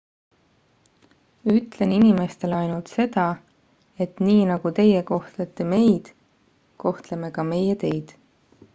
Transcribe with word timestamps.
ütlen 1.55 1.93
inimestele 1.97 2.57
ainult 2.61 2.89
seda 2.93 3.25
et 4.07 4.25
nii 4.29 4.41
nagu 4.55 4.75
teie 4.83 5.05
kohtlete 5.13 5.71
meid 5.75 6.13
kohtleme 6.87 7.35
ka 7.39 7.51
meie 7.53 7.81
teid 7.85 8.17